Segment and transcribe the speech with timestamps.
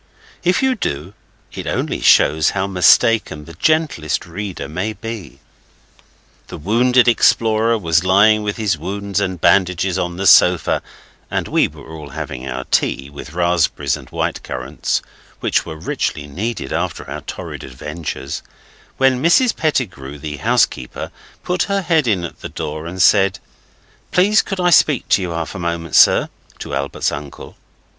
[0.43, 1.13] If you do,
[1.53, 5.37] it only shows how mistaken the gentlest reader may be.
[6.47, 10.81] The wounded explorer was lying with his wounds and bandages on the sofa,
[11.29, 15.03] and we were all having our tea, with raspberries and white currants,
[15.39, 18.41] which we richly needed after our torrid adventures,
[18.97, 21.11] when Mrs Pettigrew, the housekeeper,
[21.43, 23.37] put her head in at the door and said
[24.11, 27.55] 'Please could I speak to you half a moment, sir?' to Albert's uncle.